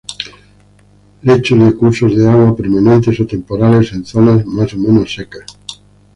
[1.21, 5.43] Lechos de cursos de agua permanentes o temporales en zonas más o menos secas.